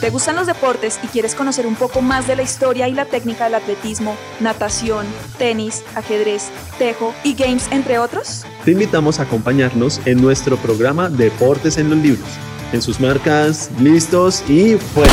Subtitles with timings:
[0.00, 3.04] ¿Te gustan los deportes y quieres conocer un poco más de la historia y la
[3.04, 5.04] técnica del atletismo, natación,
[5.36, 6.48] tenis, ajedrez,
[6.78, 8.46] tejo y games, entre otros?
[8.64, 12.28] Te invitamos a acompañarnos en nuestro programa Deportes en los Libros.
[12.72, 15.12] En sus marcas, listos y fuera.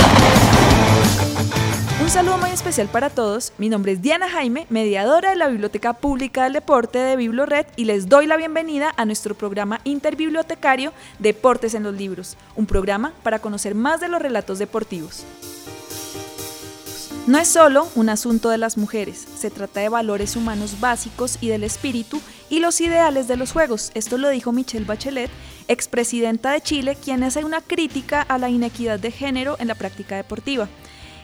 [2.58, 3.54] Especial para todos.
[3.60, 7.86] Mi nombre es Diana Jaime, mediadora de la Biblioteca Pública del Deporte de Biblored y
[7.86, 13.38] les doy la bienvenida a nuestro programa interbibliotecario Deportes en los Libros, un programa para
[13.38, 15.24] conocer más de los relatos deportivos.
[17.28, 21.50] No es solo un asunto de las mujeres, se trata de valores humanos básicos y
[21.50, 22.20] del espíritu
[22.50, 23.92] y los ideales de los juegos.
[23.94, 25.30] Esto lo dijo Michelle Bachelet,
[25.68, 30.16] expresidenta de Chile, quien hace una crítica a la inequidad de género en la práctica
[30.16, 30.68] deportiva.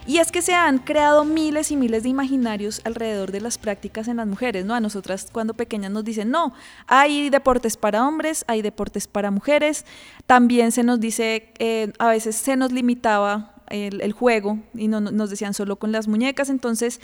[0.06, 4.08] Y es que se han creado miles y miles de imaginarios alrededor de las prácticas
[4.08, 4.76] en las mujeres, ¿no?
[4.76, 6.54] A nosotras cuando pequeñas nos dicen, no,
[6.88, 9.86] hay deportes para hombres, hay deportes para mujeres.
[10.26, 15.00] También se nos dice, eh, a veces se nos limitaba el, el juego y no,
[15.00, 16.50] nos decían solo con las muñecas.
[16.50, 17.00] Entonces,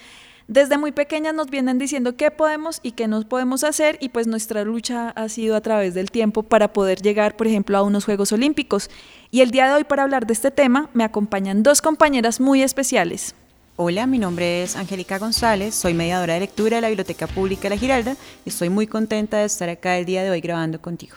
[0.49, 4.25] desde muy pequeñas nos vienen diciendo qué podemos y qué no podemos hacer y pues
[4.25, 8.05] nuestra lucha ha sido a través del tiempo para poder llegar, por ejemplo, a unos
[8.05, 8.89] Juegos Olímpicos.
[9.29, 12.63] Y el día de hoy para hablar de este tema me acompañan dos compañeras muy
[12.63, 13.35] especiales.
[13.75, 17.77] Hola, mi nombre es Angélica González, soy mediadora de lectura de la Biblioteca Pública La
[17.77, 21.15] Giralda y estoy muy contenta de estar acá el día de hoy grabando contigo.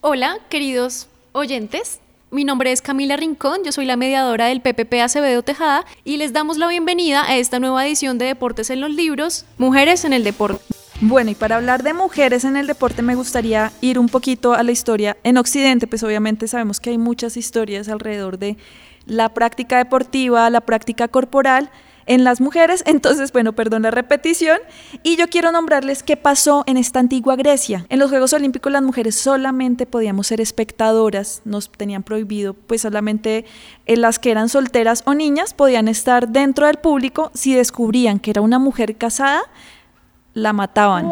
[0.00, 2.00] Hola, queridos oyentes.
[2.32, 6.32] Mi nombre es Camila Rincón, yo soy la mediadora del PPP Acevedo Tejada y les
[6.32, 10.22] damos la bienvenida a esta nueva edición de Deportes en los Libros, Mujeres en el
[10.22, 10.62] Deporte.
[11.00, 14.62] Bueno, y para hablar de mujeres en el deporte me gustaría ir un poquito a
[14.62, 18.56] la historia en Occidente, pues obviamente sabemos que hay muchas historias alrededor de
[19.06, 21.68] la práctica deportiva, la práctica corporal,
[22.06, 22.82] en las mujeres.
[22.86, 24.58] Entonces, bueno, perdón la repetición.
[25.02, 27.86] Y yo quiero nombrarles qué pasó en esta antigua Grecia.
[27.88, 33.44] En los Juegos Olímpicos las mujeres solamente podíamos ser espectadoras, nos tenían prohibido, pues solamente
[33.86, 38.18] en eh, las que eran solteras o niñas podían estar dentro del público si descubrían
[38.18, 39.42] que era una mujer casada
[40.40, 41.10] la mataban.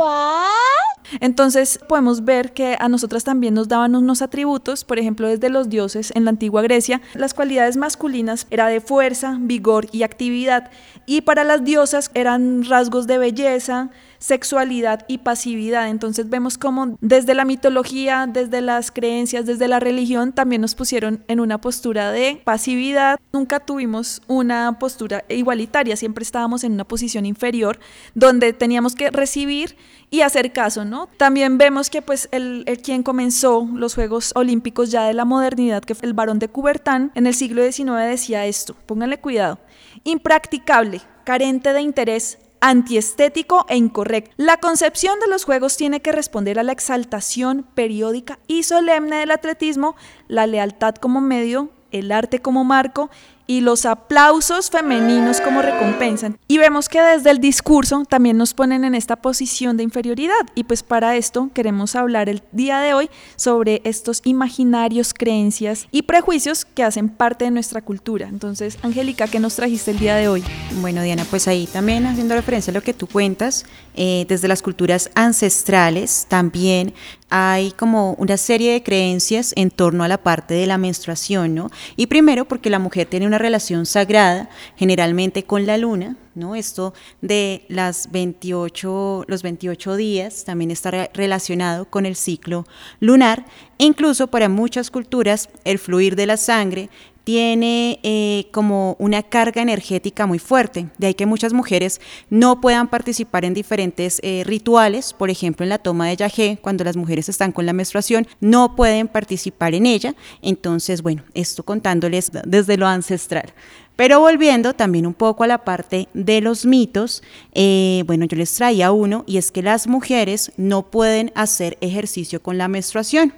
[1.21, 5.69] Entonces podemos ver que a nosotras también nos daban unos atributos, por ejemplo, desde los
[5.69, 10.71] dioses en la antigua Grecia, las cualidades masculinas era de fuerza, vigor y actividad,
[11.07, 13.89] y para las diosas eran rasgos de belleza,
[14.19, 15.89] sexualidad y pasividad.
[15.89, 21.25] Entonces vemos cómo desde la mitología, desde las creencias, desde la religión, también nos pusieron
[21.29, 23.19] en una postura de pasividad.
[23.33, 27.79] Nunca tuvimos una postura igualitaria, siempre estábamos en una posición inferior
[28.15, 29.77] donde teníamos que recibir
[30.11, 31.09] y hacer caso, ¿no?
[31.17, 35.83] También vemos que pues el, el, quien comenzó los Juegos Olímpicos ya de la modernidad,
[35.83, 39.59] que fue el barón de Coubertin, en el siglo XIX decía esto, pónganle cuidado,
[40.05, 44.33] impracticable, carente de interés, antiestético e incorrecto.
[44.37, 49.31] La concepción de los Juegos tiene que responder a la exaltación periódica y solemne del
[49.31, 49.97] atletismo,
[50.29, 53.11] la lealtad como medio, el arte como marco
[53.49, 56.33] y los aplausos femeninos como recompensa.
[56.47, 60.47] Y vemos que desde el discurso también nos ponen en esta posición de inferioridad.
[60.55, 66.03] Y pues para esto queremos hablar el día de hoy sobre estos imaginarios, creencias y
[66.03, 68.29] prejuicios que hacen parte de nuestra cultura.
[68.29, 70.45] Entonces, Angélica, ¿qué nos trajiste el día de hoy?
[70.83, 74.61] Bueno, Diana, pues ahí también haciendo referencia a lo que tú cuentas, eh, desde las
[74.61, 76.93] culturas ancestrales también
[77.31, 81.71] hay como una serie de creencias en torno a la parte de la menstruación, ¿no?
[81.97, 86.55] Y primero porque la mujer tiene una relación sagrada, generalmente con la luna, ¿no?
[86.55, 92.67] Esto de las 28, los 28 días también está relacionado con el ciclo
[93.01, 93.45] lunar.
[93.81, 96.89] incluso para muchas culturas, el fluir de la sangre
[97.29, 100.89] tiene eh, como una carga energética muy fuerte.
[100.97, 102.01] De ahí que muchas mujeres
[102.31, 106.85] no puedan participar en diferentes eh, rituales, por ejemplo en la toma de yagé, cuando
[106.85, 110.15] las mujeres están con la menstruación, no pueden participar en ella.
[110.41, 113.53] Entonces, bueno, esto contándoles desde lo ancestral.
[113.95, 117.23] Pero volviendo también un poco a la parte de los mitos,
[117.53, 122.43] eh, bueno, yo les traía uno y es que las mujeres no pueden hacer ejercicio
[122.43, 123.35] con la menstruación.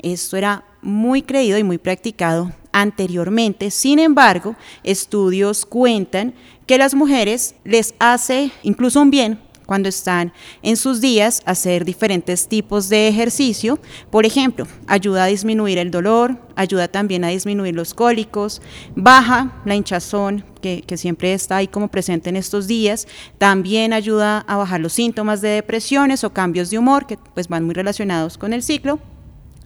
[0.00, 3.70] Esto era muy creído y muy practicado anteriormente.
[3.70, 6.34] Sin embargo, estudios cuentan
[6.66, 10.32] que las mujeres les hace incluso un bien cuando están
[10.62, 13.78] en sus días hacer diferentes tipos de ejercicio.
[14.10, 18.60] Por ejemplo, ayuda a disminuir el dolor, ayuda también a disminuir los cólicos,
[18.94, 23.08] baja la hinchazón que, siempre está ahí como presente en estos días,
[23.38, 27.64] también ayuda a bajar los síntomas de depresiones o cambios de humor que pues van
[27.64, 29.00] muy relacionados con el ciclo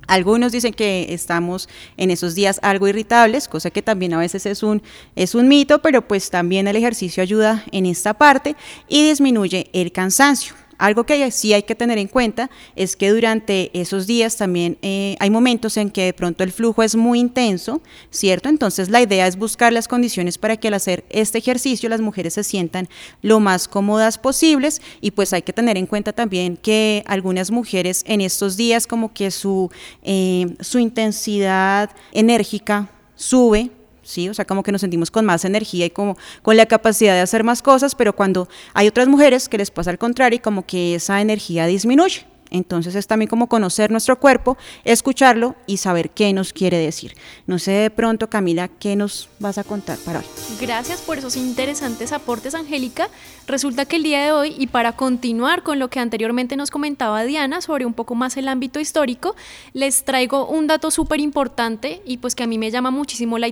[0.06, 4.62] algunos dicen que estamos en esos días algo irritables, cosa que también a veces es
[4.62, 4.82] un,
[5.14, 8.56] es un mito, pero pues también el ejercicio ayuda en esta parte
[8.88, 10.65] y disminuye el cansancio.
[10.78, 15.16] Algo que sí hay que tener en cuenta es que durante esos días también eh,
[15.20, 17.80] hay momentos en que de pronto el flujo es muy intenso,
[18.10, 18.48] ¿cierto?
[18.48, 22.34] Entonces la idea es buscar las condiciones para que al hacer este ejercicio las mujeres
[22.34, 22.88] se sientan
[23.22, 28.04] lo más cómodas posibles y pues hay que tener en cuenta también que algunas mujeres
[28.06, 29.70] en estos días como que su,
[30.02, 33.70] eh, su intensidad enérgica sube,
[34.06, 34.28] ¿sí?
[34.28, 37.20] O sea, como que nos sentimos con más energía y como con la capacidad de
[37.20, 40.64] hacer más cosas, pero cuando hay otras mujeres que les pasa al contrario y como
[40.64, 42.35] que esa energía disminuye.
[42.50, 47.14] Entonces es también como conocer nuestro cuerpo, escucharlo y saber qué nos quiere decir.
[47.46, 50.24] No sé de pronto, Camila, qué nos vas a contar para hoy.
[50.60, 53.08] Gracias por esos interesantes aportes, Angélica.
[53.46, 57.24] Resulta que el día de hoy, y para continuar con lo que anteriormente nos comentaba
[57.24, 59.36] Diana sobre un poco más el ámbito histórico,
[59.72, 63.48] les traigo un dato súper importante y pues que a mí me llama muchísimo la,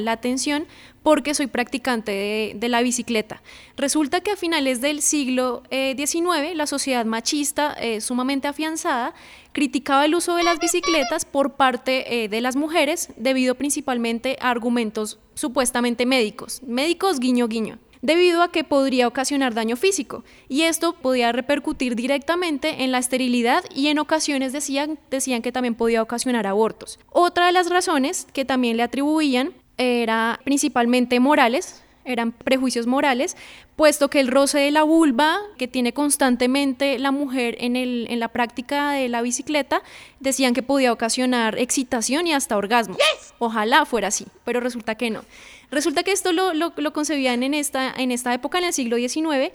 [0.00, 0.66] la atención
[1.04, 3.42] porque soy practicante de, la bicicleta.
[3.76, 9.14] Resulta que a finales del siglo XIX eh, la sociedad machista, eh, sumamente afianzada,
[9.52, 14.50] criticaba el uso de las bicicletas por parte eh, de las mujeres debido principalmente a
[14.50, 20.92] argumentos supuestamente médicos, médicos guiño guiño debido a que podría ocasionar daño físico y esto
[20.92, 26.46] podía repercutir directamente en la esterilidad y en ocasiones decían, decían que también podía ocasionar
[26.46, 26.98] abortos.
[27.10, 33.36] Otra de las razones que también le atribuían era principalmente morales, eran prejuicios morales,
[33.76, 38.20] puesto que el roce de la vulva que tiene constantemente la mujer en, el, en
[38.20, 39.82] la práctica de la bicicleta,
[40.20, 42.96] decían que podía ocasionar excitación y hasta orgasmo.
[43.38, 45.24] Ojalá fuera así, pero resulta que no.
[45.70, 48.96] Resulta que esto lo, lo, lo concebían en esta, en esta época, en el siglo
[48.96, 49.52] XIX,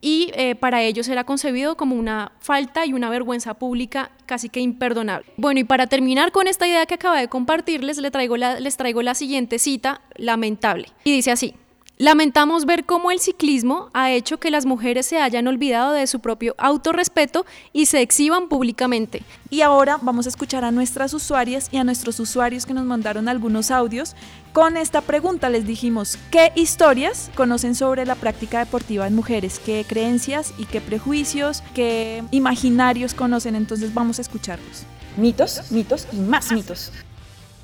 [0.00, 4.60] y eh, para ellos era concebido como una falta y una vergüenza pública casi que
[4.60, 5.26] imperdonable.
[5.36, 8.76] Bueno, y para terminar con esta idea que acaba de compartirles, les traigo la, les
[8.76, 10.88] traigo la siguiente cita lamentable.
[11.04, 11.54] Y dice así,
[11.98, 16.20] Lamentamos ver cómo el ciclismo ha hecho que las mujeres se hayan olvidado de su
[16.20, 19.22] propio autorrespeto y se exhiban públicamente.
[19.48, 23.30] Y ahora vamos a escuchar a nuestras usuarias y a nuestros usuarios que nos mandaron
[23.30, 24.14] algunos audios.
[24.52, 29.58] Con esta pregunta les dijimos, ¿qué historias conocen sobre la práctica deportiva en mujeres?
[29.58, 33.54] ¿Qué creencias y qué prejuicios, qué imaginarios conocen?
[33.54, 34.82] Entonces vamos a escucharlos.
[35.16, 36.92] Mitos, mitos y más mitos.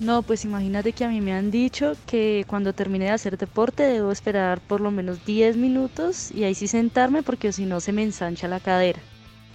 [0.02, 3.84] No, pues imagínate que a mí me han dicho que cuando termine de hacer deporte
[3.84, 7.92] debo esperar por lo menos 10 minutos y ahí sí sentarme porque si no se
[7.92, 9.00] me ensancha la cadera.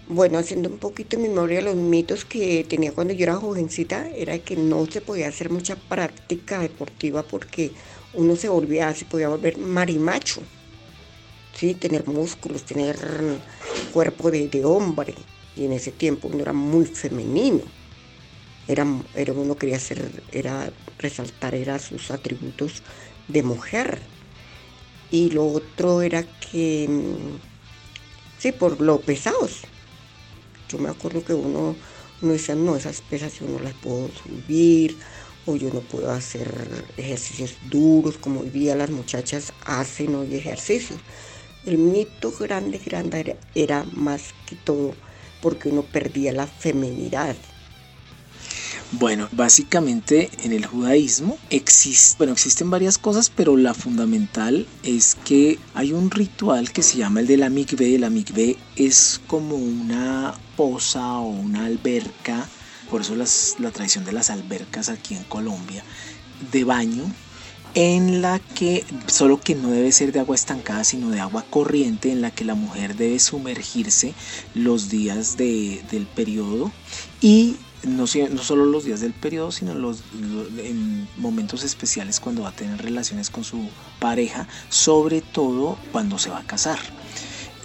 [0.08, 4.40] Bueno, haciendo un poquito de memoria los mitos que tenía cuando yo era jovencita, era
[4.40, 7.72] que no se podía hacer mucha práctica deportiva porque
[8.14, 10.42] uno se volvía, se podía volver marimacho,
[11.56, 11.74] ¿sí?
[11.74, 12.98] tener músculos, tener
[13.92, 15.14] cuerpo de, de hombre.
[15.58, 17.64] Y en ese tiempo uno era muy femenino
[18.68, 18.86] era,
[19.16, 22.84] era uno quería hacer, era resaltar era sus atributos
[23.28, 24.02] de mujer.
[25.10, 27.40] Y lo otro era que, mm,
[28.40, 29.62] sí, por lo pesados.
[30.70, 31.76] Yo me acuerdo que uno,
[32.22, 34.98] uno decía, no, esas pesas yo no las puedo subir,
[35.48, 36.54] o yo no puedo hacer
[36.98, 41.00] ejercicios duros como hoy día las muchachas hacen hoy ejercicios.
[41.66, 44.94] El mito grande, grande era, era más que todo
[45.42, 47.36] porque uno perdía la feminidad.
[48.94, 56.10] Bueno, básicamente en el judaísmo existen varias cosas, pero la fundamental es que hay un
[56.10, 58.00] ritual que se llama el de la mikve.
[58.00, 62.48] La mikve es como una poza o una alberca,
[62.90, 65.84] por eso la tradición de las albercas aquí en Colombia,
[66.54, 67.04] de baño
[67.74, 72.12] en la que, solo que no debe ser de agua estancada, sino de agua corriente,
[72.12, 74.14] en la que la mujer debe sumergirse
[74.56, 76.72] los días de, del periodo
[77.22, 77.58] y
[77.88, 80.04] no, no solo los días del periodo, sino los,
[80.58, 86.30] en momentos especiales cuando va a tener relaciones con su pareja, sobre todo cuando se
[86.30, 86.80] va a casar.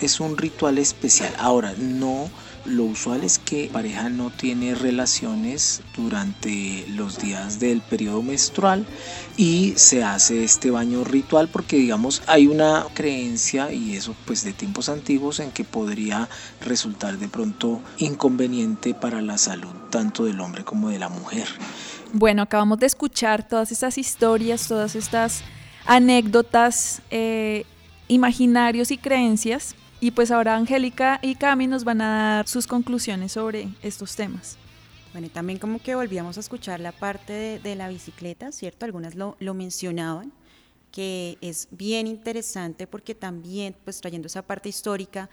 [0.02, 1.32] Es un ritual especial.
[1.38, 2.28] Ahora, no
[2.64, 8.86] lo usual es que la pareja no tiene relaciones durante los días del periodo menstrual
[9.36, 14.52] y se hace este baño ritual porque digamos hay una creencia y eso pues de
[14.52, 16.28] tiempos antiguos en que podría
[16.60, 21.48] resultar de pronto inconveniente para la salud tanto del hombre como de la mujer.
[22.12, 25.42] Bueno, acabamos de escuchar todas estas historias, todas estas
[25.86, 27.64] anécdotas, eh,
[28.08, 33.30] imaginarios y creencias y pues ahora Angélica y Cami nos van a dar sus conclusiones
[33.30, 34.58] sobre estos temas.
[35.12, 38.84] Bueno, y también como que volvíamos a escuchar la parte de, la bicicleta, ¿cierto?
[38.84, 40.32] Algunas lo, lo, mencionaban,
[40.90, 45.30] que es bien interesante porque también, pues trayendo esa parte histórica,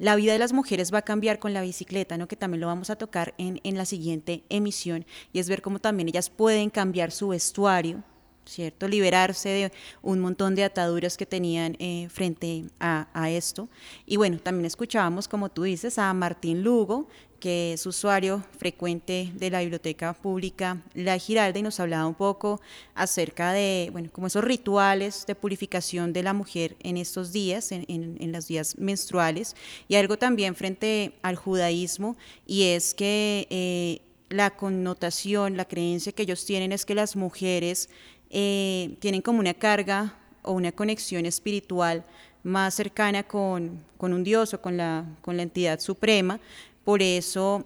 [0.00, 2.26] la vida de las mujeres va a cambiar con la bicicleta, ¿no?
[2.26, 5.78] Que también lo vamos a tocar en, en la siguiente emisión, y es ver cómo
[5.78, 8.02] también ellas pueden cambiar su vestuario,
[8.48, 8.88] ¿cierto?
[8.88, 13.68] Liberarse de un montón de ataduras que tenían eh, frente a, esto.
[14.06, 17.08] Y bueno, también escuchábamos, como tú dices, a Martín Lugo,
[17.40, 22.60] que es usuario frecuente de la Biblioteca Pública La Giralda y nos hablaba un poco
[22.94, 27.84] acerca de, bueno, como esos rituales de purificación de la mujer en estos días, en,
[27.88, 29.54] en, en los días menstruales,
[29.86, 34.00] y algo también frente al judaísmo, y es que eh,
[34.30, 37.88] la connotación, la creencia que ellos tienen es que las mujeres
[38.30, 42.04] eh, tienen como una carga o una conexión espiritual
[42.42, 46.40] más cercana con, con un Dios o con la, con la entidad suprema,
[46.84, 47.64] por eso,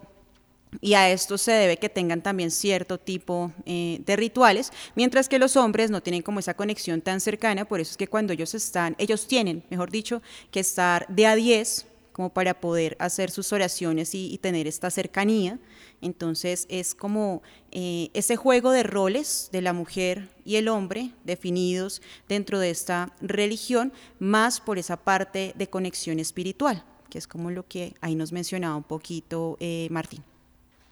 [0.80, 5.38] y a esto se debe que tengan también cierto tipo eh, de rituales, mientras que
[5.38, 8.54] los hombres no tienen como esa conexión tan cercana, por eso es que cuando ellos
[8.54, 13.52] están, ellos tienen, mejor dicho, que estar de a 10 como para poder hacer sus
[13.52, 15.58] oraciones y, tener esta cercanía.
[16.00, 22.02] Entonces es como eh, ese juego de roles de la mujer y el hombre definidos
[22.28, 27.68] dentro de esta religión, más por esa parte de conexión espiritual que es como lo
[27.68, 30.24] que ahí nos mencionaba un poquito eh, Martín.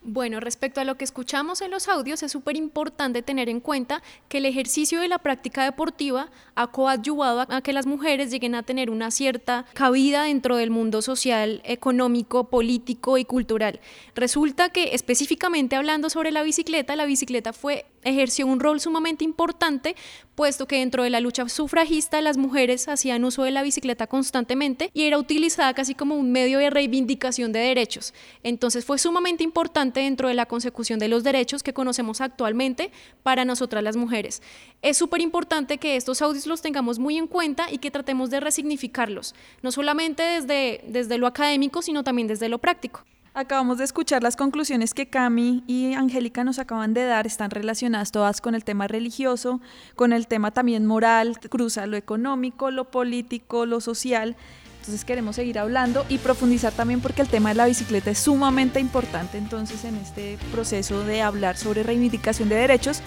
[0.03, 4.03] Bueno, respecto a lo que escuchamos en los audios, es súper importante tener en cuenta
[4.31, 8.63] que el ejercicio de la práctica deportiva ha coadyuvado a que las mujeres lleguen a
[8.63, 13.81] tener una cierta cabida dentro del mundo social, económico, político y cultural.
[14.15, 19.95] Resulta que específicamente hablando sobre la bicicleta, la bicicleta fue ejerció un rol sumamente importante,
[20.35, 24.91] puesto que dentro de la lucha sufragista las mujeres hacían uso de la bicicleta constantemente
[24.95, 28.15] y era utilizada casi como un medio de reivindicación de derechos.
[28.43, 32.93] Entonces fue sumamente importante dentro de la consecución de los derechos que conocemos actualmente
[33.25, 34.43] para nosotras las mujeres.
[34.83, 38.39] Es súper importante que estos audios los tengamos muy en cuenta y que tratemos de
[38.39, 43.05] resignificarlos, no solamente desde, desde lo académico, sino también desde lo práctico.
[43.33, 48.11] Acabamos de escuchar las conclusiones que Cami y Angélica nos acaban de dar, están relacionadas
[48.11, 49.61] todas con el tema religioso,
[49.95, 54.37] con el tema también moral, cruza lo económico, lo político, lo social.
[54.81, 58.81] Entonces queremos seguir hablando y profundizar también porque el tema de la bicicleta es sumamente
[58.81, 63.03] importante entonces en este proceso de hablar sobre reivindicación de derechos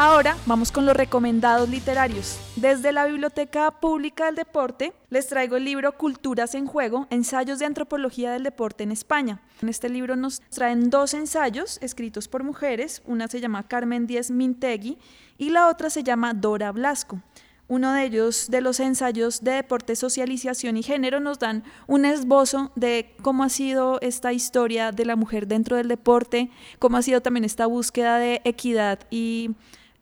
[0.00, 2.38] Ahora vamos con los recomendados literarios.
[2.54, 7.66] Desde la Biblioteca Pública del Deporte les traigo el libro Culturas en Juego, Ensayos de
[7.66, 9.40] Antropología del Deporte en España.
[9.60, 14.30] En este libro nos traen dos ensayos escritos por mujeres, una se llama Carmen Díez
[14.30, 14.98] Mintegui
[15.36, 17.20] y la otra se llama Dora Blasco.
[17.68, 22.72] Uno de ellos, de los ensayos de deporte, socialización y género, nos dan un esbozo
[22.76, 27.20] de cómo ha sido esta historia de la mujer dentro del deporte, cómo ha sido
[27.20, 29.50] también esta búsqueda de equidad y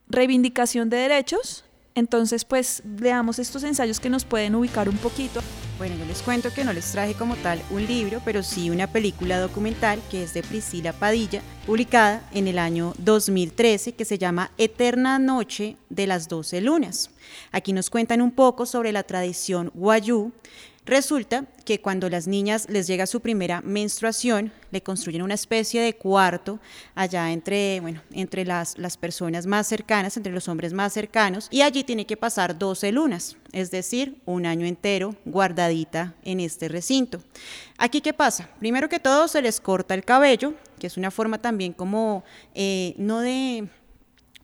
[0.09, 1.66] reivindicación de derechos.
[1.97, 5.41] Entonces, pues leamos estos ensayos que nos pueden ubicar un poquito.
[5.79, 8.87] Bueno, yo les cuento que no les traje como tal un libro, pero sí una
[8.87, 14.51] película documental que es de Priscila Padilla, publicada en el año 2013, que se llama
[14.59, 17.11] Eterna Noche de las Doce Lunas.
[17.51, 20.33] Aquí nos cuentan un poco sobre la tradición guayú,
[20.87, 25.97] Resulta que cuando las niñas les llega su primera menstruación, le construyen una especie de
[25.97, 26.61] cuarto
[26.95, 31.63] allá entre, bueno, entre las, las personas más cercanas, entre los hombres más cercanos, y
[31.63, 37.21] allí tiene que pasar 12 lunas, es decir, un año entero guardadita en este recinto.
[37.79, 38.49] Aquí, ¿qué pasa?
[38.61, 42.23] Primero que todo, se les corta el cabello, que es una forma también como,
[42.55, 43.67] eh, no de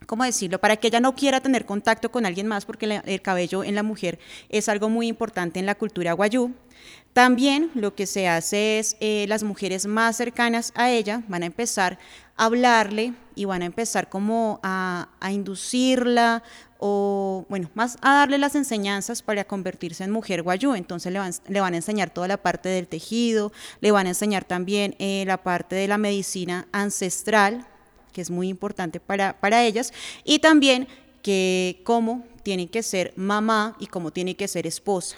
[0.07, 0.59] ¿cómo decirlo?
[0.59, 3.83] Para que ella no quiera tener contacto con alguien más, porque el cabello en la
[3.83, 4.19] mujer
[4.49, 6.53] es algo muy importante en la cultura guayú.
[7.13, 11.47] También lo que se hace es, eh, las mujeres más cercanas a ella van a
[11.47, 11.99] empezar
[12.37, 16.43] a hablarle y van a empezar como a, inducirla
[16.79, 20.75] o, bueno, más a darle las enseñanzas para convertirse en mujer guayú.
[20.75, 24.11] Entonces le van, le van a enseñar toda la parte del tejido, le van a
[24.11, 27.67] enseñar también eh, la parte de la medicina ancestral,
[28.13, 29.93] que es muy importante para, para ellas,
[30.25, 30.89] y también
[31.23, 35.17] que cómo tiene que ser mamá y cómo tiene que ser esposa.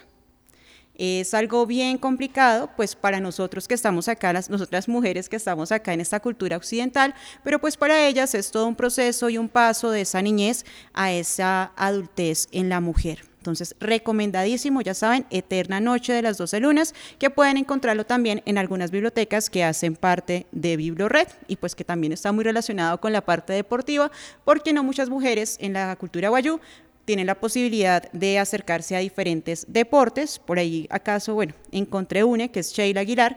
[0.97, 5.73] Es algo bien complicado, pues para nosotros que estamos acá, las, nosotras mujeres que estamos
[5.73, 9.49] acá en esta cultura occidental, pero pues para ellas es todo un proceso y un
[9.49, 13.34] paso de esa niñez a esa adultez en la mujer.
[13.45, 18.57] Entonces, recomendadísimo, ya saben, Eterna Noche de las 12 Lunas, que pueden encontrarlo también en
[18.57, 23.13] algunas bibliotecas que hacen parte de BibloRed y pues que también está muy relacionado con
[23.13, 24.11] la parte deportiva,
[24.47, 26.59] porque no muchas mujeres en la cultura guayú
[27.05, 30.39] tienen la posibilidad de acercarse a diferentes deportes.
[30.39, 33.37] Por ahí, acaso, bueno, encontré una que es Sheila Aguilar,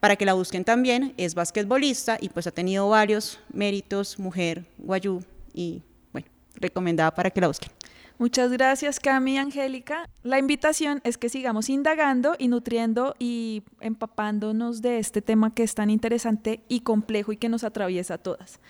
[0.00, 5.22] para que la busquen también, es basquetbolista y pues ha tenido varios méritos, mujer, guayú,
[5.54, 5.80] y
[6.12, 7.70] bueno, recomendada para que la busquen.
[8.16, 10.08] Muchas gracias, Cami y Angélica.
[10.22, 15.74] La invitación es que sigamos indagando y nutriendo y empapándonos de este tema que es
[15.74, 18.60] tan interesante y complejo y que nos atraviesa a todas.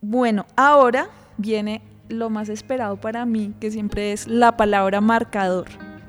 [0.00, 5.68] Bueno, ahora viene lo más esperado para mí, que siempre es la palabra marcador.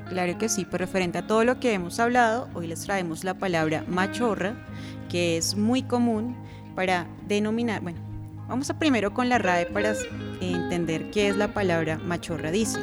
[0.09, 3.35] Claro que sí, por referente a todo lo que hemos hablado, hoy les traemos la
[3.35, 4.55] palabra machorra,
[5.09, 6.35] que es muy común
[6.75, 7.99] para denominar, bueno,
[8.47, 9.93] vamos a primero con la RAE para
[10.41, 12.51] entender qué es la palabra machorra.
[12.51, 12.79] Dice,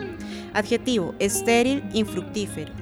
[0.55, 2.73] adjetivo, estéril, infructífero.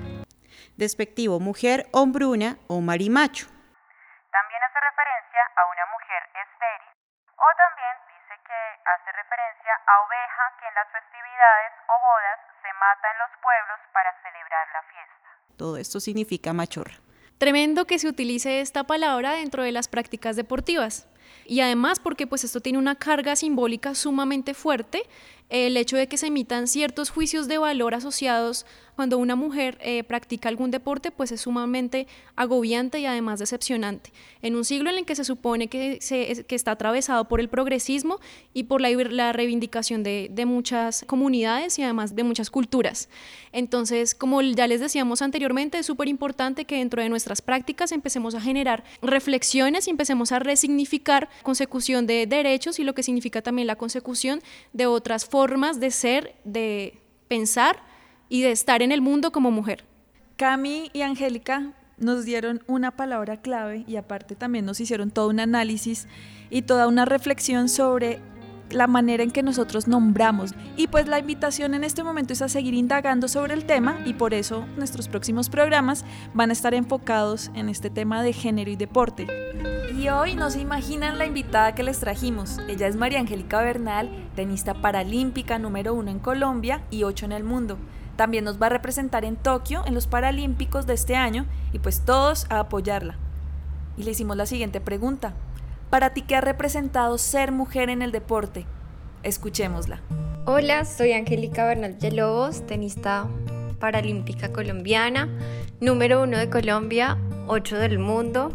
[0.76, 3.46] Despectivo, mujer, hombruna o marimacho.
[3.46, 6.90] También hace referencia a una mujer estéril
[7.36, 12.70] o también dice que hace referencia a oveja que en las festividades o bodas se
[12.80, 15.28] mata en los pueblos para celebrar la fiesta.
[15.56, 16.96] Todo esto significa machorra.
[17.40, 21.08] Tremendo que se utilice esta palabra dentro de las prácticas deportivas.
[21.46, 25.02] Y además porque pues esto tiene una carga simbólica sumamente fuerte
[25.50, 28.64] el hecho de que se emitan ciertos juicios de valor asociados
[28.96, 34.12] cuando una mujer eh, practica algún deporte, pues es sumamente agobiante y además decepcionante.
[34.42, 37.48] En un siglo en el que se supone que, se, que está atravesado por el
[37.48, 38.20] progresismo
[38.52, 43.08] y por la, la reivindicación de, de, muchas comunidades y además de muchas culturas.
[43.52, 48.34] Entonces, como ya les decíamos anteriormente, es súper importante que dentro de nuestras prácticas empecemos
[48.34, 53.66] a generar reflexiones y empecemos a resignificar consecución de derechos y lo que significa también
[53.66, 54.42] la consecución
[54.74, 57.82] de otras formas formas de ser, de pensar
[58.28, 59.86] y de estar en el mundo como mujer.
[60.36, 65.40] Cami y Angélica nos dieron una palabra clave y aparte también nos hicieron todo un
[65.40, 66.08] análisis
[66.50, 68.20] y toda una reflexión sobre
[68.68, 70.52] la manera en que nosotros nombramos.
[70.76, 74.12] Y pues la invitación en este momento es a seguir indagando sobre el tema y
[74.12, 76.04] por eso nuestros próximos programas
[76.34, 79.26] van a estar enfocados en este tema de género y deporte.
[79.96, 82.58] Y hoy no se imaginan la invitada que les trajimos.
[82.68, 87.42] Ella es María Angélica Bernal, tenista paralímpica número uno en Colombia y ocho en el
[87.42, 87.76] mundo.
[88.16, 92.04] También nos va a representar en Tokio en los Paralímpicos de este año y pues
[92.04, 93.16] todos a apoyarla.
[93.96, 95.34] Y le hicimos la siguiente pregunta.
[95.90, 98.66] ¿Para ti qué ha representado ser mujer en el deporte?
[99.24, 100.00] Escuchémosla.
[100.46, 103.26] Hola, soy Angélica Bernal Lobos, tenista
[103.80, 105.28] paralímpica colombiana,
[105.80, 107.18] número uno de Colombia,
[107.48, 108.52] ocho del mundo,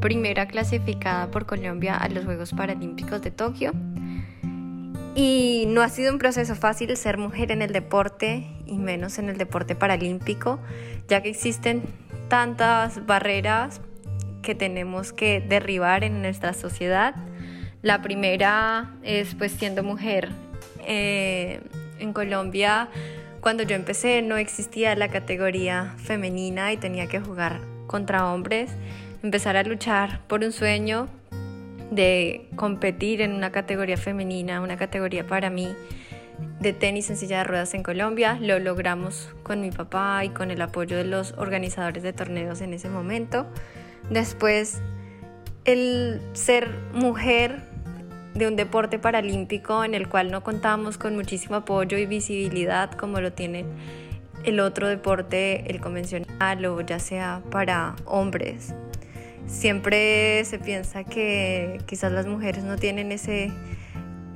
[0.00, 3.72] primera clasificada por Colombia a los Juegos Paralímpicos de Tokio.
[5.14, 9.28] Y no ha sido un proceso fácil ser mujer en el deporte y menos en
[9.28, 10.60] el deporte paralímpico,
[11.08, 11.82] ya que existen
[12.28, 13.80] tantas barreras
[14.42, 17.14] que tenemos que derribar en nuestra sociedad.
[17.82, 20.30] La primera es pues siendo mujer.
[20.86, 21.60] Eh,
[21.98, 22.88] en Colombia,
[23.40, 28.70] cuando yo empecé, no existía la categoría femenina y tenía que jugar contra hombres.
[29.22, 31.08] Empezar a luchar por un sueño
[31.90, 35.68] de competir en una categoría femenina, una categoría para mí
[36.60, 38.38] de tenis en silla de ruedas en Colombia.
[38.40, 42.72] Lo logramos con mi papá y con el apoyo de los organizadores de torneos en
[42.72, 43.46] ese momento.
[44.08, 44.80] Después,
[45.66, 47.60] el ser mujer
[48.34, 53.20] de un deporte paralímpico en el cual no contamos con muchísimo apoyo y visibilidad como
[53.20, 53.66] lo tiene
[54.44, 58.74] el otro deporte, el convencional o ya sea para hombres.
[59.50, 63.52] Siempre se piensa que quizás las mujeres no tienen ese,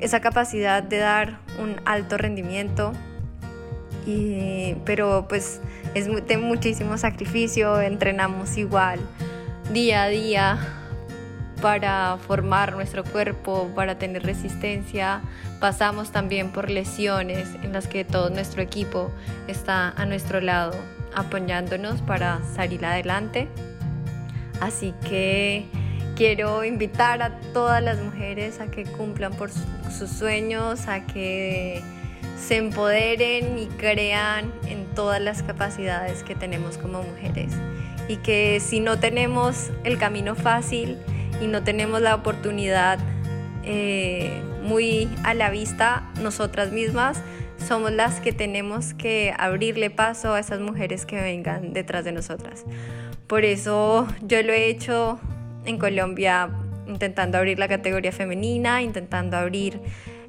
[0.00, 2.92] esa capacidad de dar un alto rendimiento,
[4.84, 5.60] pero pues
[5.94, 8.98] es de muchísimo sacrificio, entrenamos igual
[9.72, 10.58] día a día
[11.62, 15.22] para formar nuestro cuerpo, para tener resistencia.
[15.60, 19.10] Pasamos también por lesiones en las que todo nuestro equipo
[19.48, 20.74] está a nuestro lado
[21.14, 23.48] apoyándonos para salir adelante.
[24.64, 25.66] Así que
[26.16, 31.82] quiero invitar a todas las mujeres a que cumplan por sus sueños, a que
[32.38, 37.52] se empoderen y crean en todas las capacidades que tenemos como mujeres.
[38.08, 40.96] Y que si no tenemos el camino fácil
[41.42, 42.98] y no tenemos la oportunidad
[43.64, 47.18] eh, muy a la vista, nosotras mismas
[47.64, 52.64] somos las que tenemos que abrirle paso a esas mujeres que vengan detrás de nosotras.
[53.26, 55.18] Por eso yo lo he hecho
[55.64, 56.50] en Colombia
[56.86, 59.80] intentando abrir la categoría femenina, intentando abrir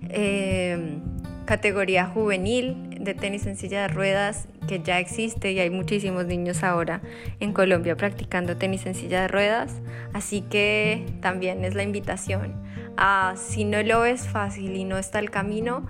[0.09, 0.97] eh,
[1.45, 6.63] categoría juvenil de tenis en silla de ruedas que ya existe y hay muchísimos niños
[6.63, 7.01] ahora
[7.39, 9.81] en Colombia practicando tenis en silla de ruedas.
[10.13, 12.53] Así que también es la invitación
[12.97, 15.85] a si no lo ves fácil y no está el camino,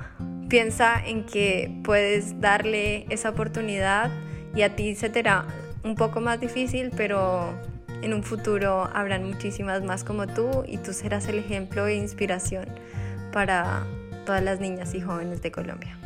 [0.49, 4.12] piensa en que puedes darle esa oportunidad
[4.55, 5.45] y a ti se te hará
[5.84, 7.53] un poco más difícil, pero
[8.01, 12.65] en un futuro habrán muchísimas más como tú y tú serás el ejemplo e inspiración
[13.31, 13.86] para
[14.25, 15.97] todas las niñas y jóvenes de Colombia.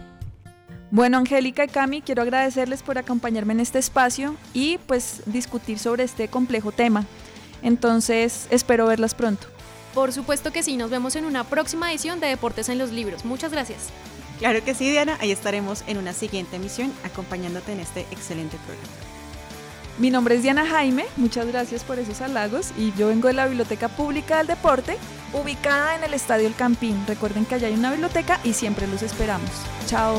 [0.92, 6.04] Bueno, Angélica y Cami, quiero agradecerles por acompañarme en este espacio y pues discutir sobre
[6.04, 7.06] este complejo tema.
[7.62, 9.48] Entonces, espero verlas pronto.
[9.94, 13.24] Por supuesto que sí, nos vemos en una próxima edición de Deportes en los Libros.
[13.24, 13.90] Muchas gracias.
[14.40, 19.10] Claro que sí, Diana, ahí estaremos en una siguiente emisión acompañándote en este excelente programa.
[19.98, 23.48] Mi nombre es Diana Jaime, muchas gracias por esos halagos y yo vengo de la
[23.48, 24.98] Biblioteca Pública del Deporte,
[25.34, 27.04] ubicada en el Estadio El Campín.
[27.06, 29.52] Recuerden que allá hay una biblioteca y siempre los esperamos.
[29.88, 30.16] Chao.